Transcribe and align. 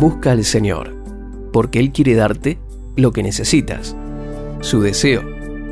Busca 0.00 0.30
al 0.30 0.44
Señor, 0.44 0.94
porque 1.52 1.80
Él 1.80 1.90
quiere 1.90 2.14
darte 2.14 2.58
lo 2.94 3.10
que 3.10 3.24
necesitas. 3.24 3.96
Su 4.60 4.80
deseo 4.80 5.22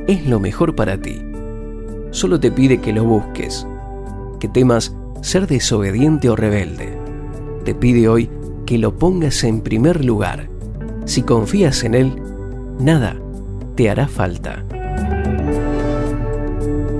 es 0.08 0.26
lo 0.26 0.40
mejor 0.40 0.74
para 0.74 1.00
ti. 1.00 1.22
Solo 2.10 2.40
te 2.40 2.50
pide 2.50 2.80
que 2.80 2.92
lo 2.92 3.04
busques, 3.04 3.68
que 4.40 4.48
temas 4.48 4.96
ser 5.22 5.46
desobediente 5.46 6.28
o 6.28 6.34
rebelde. 6.34 6.98
Te 7.64 7.72
pide 7.74 8.08
hoy 8.08 8.28
que 8.64 8.78
lo 8.78 8.98
pongas 8.98 9.44
en 9.44 9.60
primer 9.60 10.04
lugar. 10.04 10.48
Si 11.04 11.22
confías 11.22 11.84
en 11.84 11.94
Él, 11.94 12.20
nada 12.80 13.16
te 13.76 13.90
hará 13.90 14.08
falta. 14.08 14.64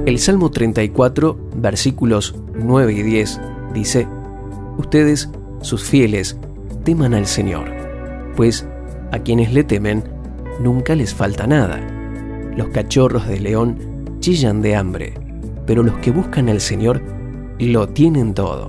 El 0.06 0.20
Salmo 0.20 0.52
34, 0.52 1.36
versículos 1.56 2.36
9 2.54 2.93
y 2.93 3.02
10 3.02 3.40
dice, 3.74 4.06
Ustedes, 4.79 5.29
sus 5.63 5.82
fieles, 5.82 6.38
teman 6.86 7.14
al 7.14 7.26
Señor, 7.26 7.64
pues 8.36 8.64
a 9.11 9.18
quienes 9.18 9.53
le 9.53 9.64
temen 9.64 10.04
nunca 10.61 10.94
les 10.94 11.13
falta 11.13 11.44
nada. 11.44 11.81
Los 12.57 12.68
cachorros 12.68 13.27
de 13.27 13.40
león 13.40 14.17
chillan 14.21 14.63
de 14.63 14.77
hambre, 14.77 15.14
pero 15.67 15.82
los 15.82 15.96
que 15.96 16.13
buscan 16.13 16.49
al 16.49 16.61
Señor 16.61 17.03
lo 17.58 17.89
tienen 17.89 18.35
todo. 18.35 18.68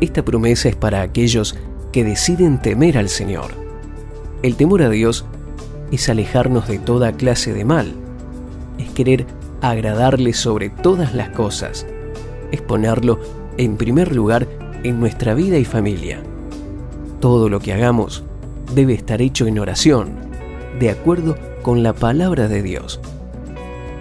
Esta 0.00 0.24
promesa 0.24 0.70
es 0.70 0.76
para 0.76 1.02
aquellos 1.02 1.54
que 1.92 2.02
deciden 2.02 2.62
temer 2.62 2.96
al 2.96 3.10
Señor. 3.10 3.50
El 4.42 4.56
temor 4.56 4.80
a 4.80 4.88
Dios 4.88 5.26
es 5.92 6.08
alejarnos 6.08 6.66
de 6.66 6.78
toda 6.78 7.12
clase 7.12 7.52
de 7.52 7.66
mal, 7.66 7.92
es 8.78 8.88
querer 8.92 9.26
agradarle 9.60 10.32
sobre 10.32 10.70
todas 10.70 11.14
las 11.14 11.28
cosas, 11.28 11.86
es 12.52 12.62
ponerlo 12.62 13.20
en 13.58 13.76
primer 13.76 14.14
lugar 14.16 14.63
en 14.84 15.00
nuestra 15.00 15.34
vida 15.34 15.58
y 15.58 15.64
familia. 15.64 16.22
Todo 17.20 17.48
lo 17.48 17.58
que 17.58 17.72
hagamos 17.72 18.22
debe 18.74 18.94
estar 18.94 19.20
hecho 19.20 19.46
en 19.46 19.58
oración, 19.58 20.12
de 20.78 20.90
acuerdo 20.90 21.36
con 21.62 21.82
la 21.82 21.94
palabra 21.94 22.46
de 22.48 22.62
Dios. 22.62 23.00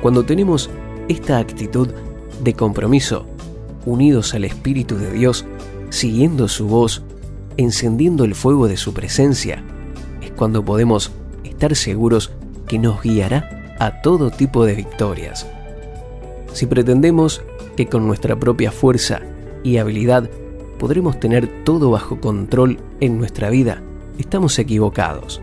Cuando 0.01 0.23
tenemos 0.23 0.69
esta 1.07 1.39
actitud 1.39 1.87
de 2.43 2.53
compromiso, 2.53 3.25
unidos 3.85 4.33
al 4.33 4.43
Espíritu 4.45 4.97
de 4.97 5.11
Dios, 5.11 5.45
siguiendo 5.89 6.47
su 6.47 6.67
voz, 6.67 7.03
encendiendo 7.57 8.25
el 8.25 8.35
fuego 8.35 8.67
de 8.67 8.77
su 8.77 8.93
presencia, 8.93 9.63
es 10.21 10.31
cuando 10.31 10.63
podemos 10.63 11.11
estar 11.43 11.75
seguros 11.75 12.31
que 12.67 12.79
nos 12.79 13.01
guiará 13.01 13.75
a 13.79 14.01
todo 14.01 14.31
tipo 14.31 14.65
de 14.65 14.75
victorias. 14.75 15.47
Si 16.51 16.65
pretendemos 16.65 17.41
que 17.77 17.87
con 17.87 18.05
nuestra 18.05 18.35
propia 18.37 18.71
fuerza 18.71 19.21
y 19.63 19.77
habilidad 19.77 20.29
podremos 20.83 21.17
tener 21.17 21.63
todo 21.63 21.91
bajo 21.91 22.19
control 22.19 22.77
en 22.99 23.17
nuestra 23.17 23.49
vida, 23.49 23.81
estamos 24.17 24.59
equivocados. 24.59 25.41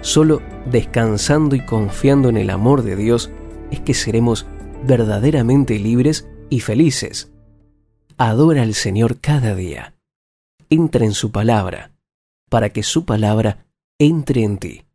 Solo 0.00 0.42
descansando 0.68 1.54
y 1.54 1.64
confiando 1.64 2.28
en 2.28 2.36
el 2.36 2.50
amor 2.50 2.82
de 2.82 2.96
Dios 2.96 3.30
es 3.70 3.78
que 3.78 3.94
seremos 3.94 4.46
verdaderamente 4.84 5.78
libres 5.78 6.28
y 6.50 6.58
felices. 6.58 7.30
Adora 8.18 8.62
al 8.62 8.74
Señor 8.74 9.20
cada 9.20 9.54
día. 9.54 9.94
Entra 10.70 11.04
en 11.04 11.12
su 11.12 11.30
palabra, 11.30 11.92
para 12.50 12.70
que 12.70 12.82
su 12.82 13.04
palabra 13.04 13.68
entre 14.00 14.42
en 14.42 14.58
ti. 14.58 14.86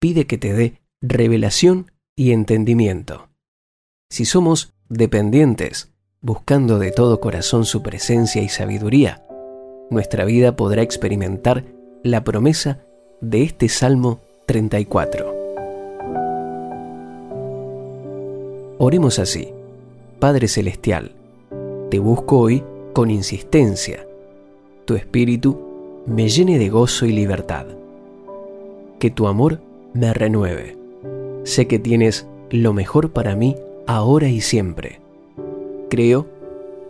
Pide 0.00 0.26
que 0.26 0.38
te 0.38 0.52
dé 0.54 0.82
revelación 1.00 1.92
y 2.16 2.32
entendimiento. 2.32 3.28
Si 4.10 4.24
somos 4.24 4.74
dependientes, 4.88 5.93
buscando 6.24 6.78
de 6.78 6.90
todo 6.90 7.20
corazón 7.20 7.66
su 7.66 7.82
presencia 7.82 8.40
y 8.40 8.48
sabiduría, 8.48 9.22
nuestra 9.90 10.24
vida 10.24 10.56
podrá 10.56 10.80
experimentar 10.80 11.66
la 12.02 12.24
promesa 12.24 12.80
de 13.20 13.42
este 13.42 13.68
Salmo 13.68 14.20
34. 14.46 15.34
Oremos 18.78 19.18
así. 19.18 19.52
Padre 20.18 20.48
Celestial, 20.48 21.12
te 21.90 21.98
busco 21.98 22.38
hoy 22.38 22.64
con 22.94 23.10
insistencia. 23.10 24.06
Tu 24.86 24.94
espíritu 24.94 26.02
me 26.06 26.30
llene 26.30 26.58
de 26.58 26.70
gozo 26.70 27.04
y 27.04 27.12
libertad. 27.12 27.66
Que 28.98 29.10
tu 29.10 29.26
amor 29.26 29.60
me 29.92 30.14
renueve. 30.14 30.78
Sé 31.42 31.66
que 31.66 31.78
tienes 31.78 32.26
lo 32.48 32.72
mejor 32.72 33.12
para 33.12 33.36
mí 33.36 33.56
ahora 33.86 34.28
y 34.28 34.40
siempre 34.40 35.03
creo, 35.94 36.26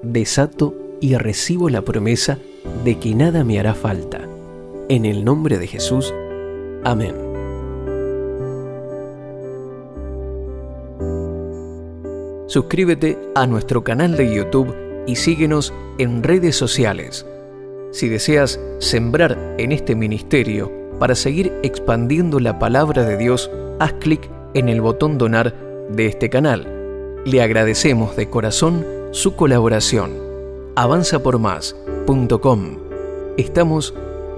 desato 0.00 0.74
y 0.98 1.14
recibo 1.16 1.68
la 1.68 1.82
promesa 1.82 2.38
de 2.84 2.98
que 2.98 3.14
nada 3.14 3.44
me 3.44 3.60
hará 3.60 3.74
falta. 3.74 4.22
En 4.88 5.04
el 5.04 5.26
nombre 5.26 5.58
de 5.58 5.66
Jesús. 5.66 6.14
Amén. 6.84 7.14
Suscríbete 12.46 13.18
a 13.34 13.46
nuestro 13.46 13.84
canal 13.84 14.16
de 14.16 14.34
YouTube 14.34 14.74
y 15.06 15.16
síguenos 15.16 15.74
en 15.98 16.22
redes 16.22 16.56
sociales. 16.56 17.26
Si 17.92 18.08
deseas 18.08 18.58
sembrar 18.78 19.56
en 19.58 19.72
este 19.72 19.94
ministerio 19.94 20.72
para 20.98 21.14
seguir 21.14 21.52
expandiendo 21.62 22.40
la 22.40 22.58
palabra 22.58 23.04
de 23.04 23.18
Dios, 23.18 23.50
haz 23.80 23.92
clic 23.94 24.30
en 24.54 24.70
el 24.70 24.80
botón 24.80 25.18
donar 25.18 25.54
de 25.90 26.06
este 26.06 26.30
canal 26.30 26.73
le 27.24 27.42
agradecemos 27.42 28.16
de 28.16 28.28
corazón 28.28 28.84
su 29.12 29.34
colaboración. 29.34 30.12
Avanzapormás.com. 30.76 32.76
Estamos 33.38 33.94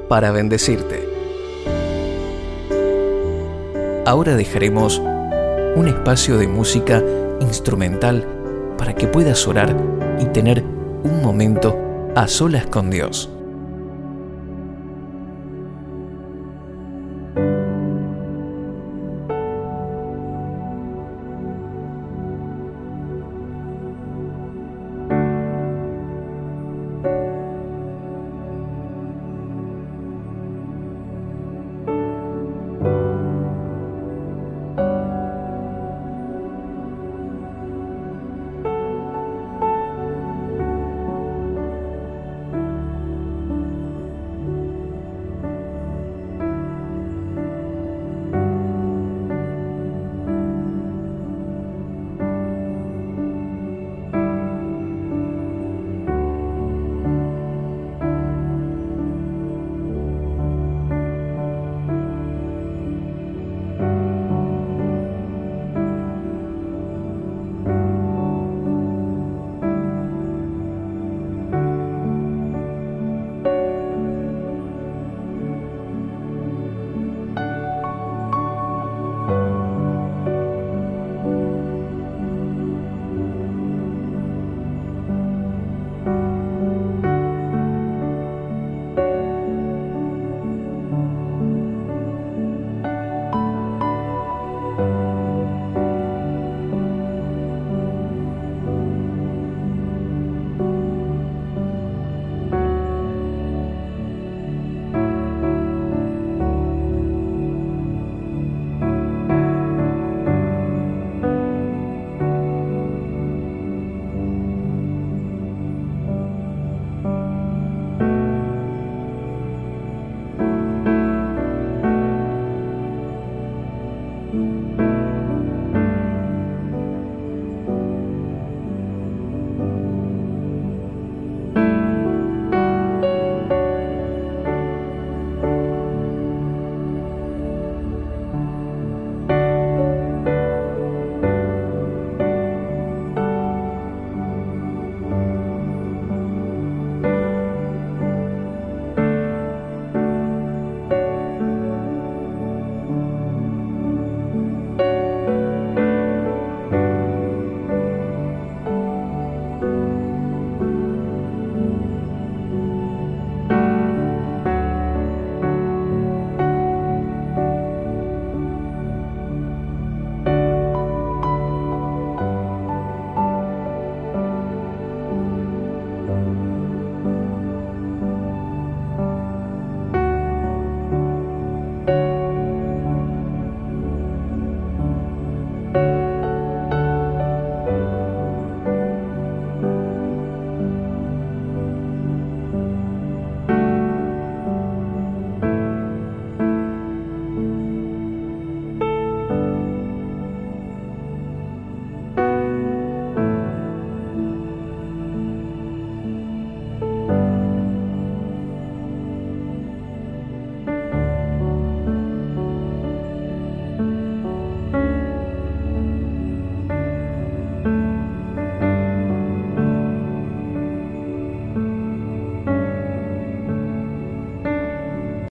para 0.09 0.31
bendecirte. 0.31 1.09
Ahora 4.05 4.37
dejaremos 4.37 5.03
un 5.75 5.89
espacio 5.89 6.39
de 6.39 6.47
música 6.47 7.03
instrumental 7.41 8.25
para 8.79 8.95
que 8.95 9.09
puedas 9.09 9.49
orar 9.49 9.77
y 10.21 10.27
tener 10.27 10.63
un 11.03 11.23
momento 11.23 11.77
a 12.15 12.29
solas 12.29 12.67
con 12.67 12.91
Dios. 12.91 13.29